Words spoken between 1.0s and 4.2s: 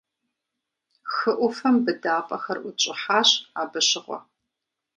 Хы Ӏуфэм быдапӀэхэр ӀутщӀыхьащ абы щыгъуэ.